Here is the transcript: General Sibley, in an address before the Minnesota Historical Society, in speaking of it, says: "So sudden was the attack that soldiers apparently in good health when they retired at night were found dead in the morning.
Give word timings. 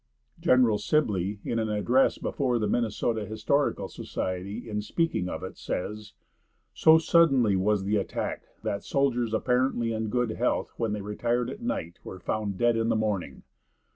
General 0.39 0.79
Sibley, 0.79 1.39
in 1.45 1.59
an 1.59 1.69
address 1.69 2.17
before 2.17 2.57
the 2.57 2.67
Minnesota 2.67 3.23
Historical 3.23 3.87
Society, 3.87 4.67
in 4.67 4.81
speaking 4.81 5.29
of 5.29 5.43
it, 5.43 5.57
says: 5.59 6.13
"So 6.73 6.97
sudden 6.97 7.43
was 7.59 7.83
the 7.83 7.97
attack 7.97 8.45
that 8.63 8.81
soldiers 8.83 9.31
apparently 9.31 9.93
in 9.93 10.07
good 10.09 10.31
health 10.31 10.73
when 10.77 10.93
they 10.93 11.01
retired 11.01 11.51
at 11.51 11.61
night 11.61 11.99
were 12.03 12.19
found 12.19 12.57
dead 12.57 12.75
in 12.75 12.89
the 12.89 12.95
morning. 12.95 13.43